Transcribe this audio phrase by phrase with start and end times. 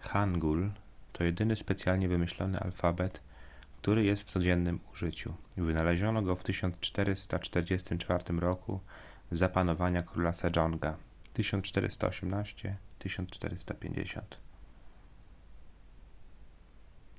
[0.00, 0.70] hangul
[1.12, 3.20] to jedyny specjalnie wymyślony alfabet
[3.78, 5.34] który jest w codziennym użyciu.
[5.56, 8.80] wynaleziono go w 1444 roku
[9.32, 10.96] za panowania króla sejonga
[11.34, 14.20] 1418–1450